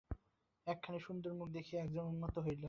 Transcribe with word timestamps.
একখানি 0.67 0.99
সুন্দর 0.99 1.31
মুখ 1.33 1.47
দেখিয়া 1.49 1.81
একজন 1.81 2.03
উন্মত্ত 2.05 2.37
হইল। 2.39 2.59